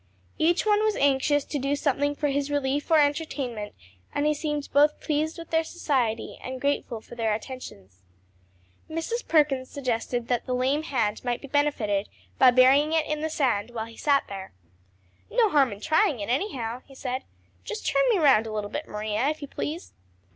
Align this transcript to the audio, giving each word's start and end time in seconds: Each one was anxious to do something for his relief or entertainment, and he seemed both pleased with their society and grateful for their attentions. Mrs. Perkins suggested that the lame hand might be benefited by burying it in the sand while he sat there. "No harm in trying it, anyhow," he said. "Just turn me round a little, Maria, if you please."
Each 0.39 0.65
one 0.65 0.83
was 0.83 0.95
anxious 0.95 1.45
to 1.45 1.59
do 1.59 1.75
something 1.75 2.15
for 2.15 2.29
his 2.29 2.49
relief 2.49 2.89
or 2.89 2.97
entertainment, 2.97 3.75
and 4.15 4.25
he 4.25 4.33
seemed 4.33 4.67
both 4.73 4.99
pleased 4.99 5.37
with 5.37 5.51
their 5.51 5.63
society 5.63 6.39
and 6.41 6.59
grateful 6.59 7.01
for 7.01 7.13
their 7.13 7.35
attentions. 7.35 8.01
Mrs. 8.89 9.27
Perkins 9.27 9.69
suggested 9.69 10.27
that 10.27 10.47
the 10.47 10.55
lame 10.55 10.81
hand 10.81 11.23
might 11.23 11.39
be 11.39 11.47
benefited 11.47 12.09
by 12.39 12.49
burying 12.49 12.93
it 12.93 13.05
in 13.05 13.21
the 13.21 13.29
sand 13.29 13.69
while 13.69 13.85
he 13.85 13.95
sat 13.95 14.23
there. 14.27 14.53
"No 15.29 15.51
harm 15.51 15.71
in 15.71 15.79
trying 15.79 16.19
it, 16.19 16.29
anyhow," 16.29 16.81
he 16.87 16.95
said. 16.95 17.23
"Just 17.63 17.85
turn 17.85 18.01
me 18.09 18.17
round 18.17 18.47
a 18.47 18.51
little, 18.51 18.73
Maria, 18.87 19.27
if 19.29 19.39
you 19.39 19.47
please." 19.47 19.93